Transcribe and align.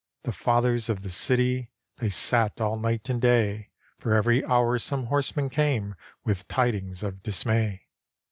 The 0.23 0.31
Fathers 0.31 0.89
of 0.89 1.03
the 1.03 1.11
City, 1.11 1.69
They 1.97 2.09
sat 2.09 2.59
all 2.59 2.75
night 2.75 3.07
and 3.07 3.21
day. 3.21 3.69
For 3.99 4.13
every 4.15 4.43
hour 4.45 4.79
some 4.79 5.05
horseman 5.05 5.51
came 5.51 5.93
With 6.23 6.47
tidings 6.47 7.03
of 7.03 7.21
dismay. 7.21 7.83